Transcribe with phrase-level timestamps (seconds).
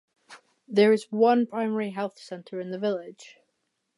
[0.67, 3.37] There is one primary health centre in the village.